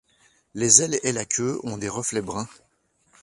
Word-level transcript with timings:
Les 0.55 0.81
ailes 0.81 0.99
et 1.03 1.11
la 1.11 1.25
queue 1.25 1.59
on 1.61 1.77
des 1.77 1.87
reflets 1.87 2.23
brun. 2.23 2.47